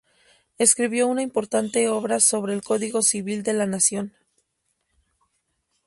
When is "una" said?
1.07-1.21